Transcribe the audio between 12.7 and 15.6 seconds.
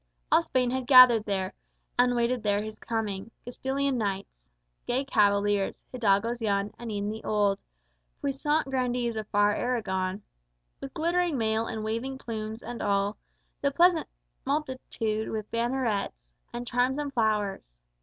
all The peasant multitude with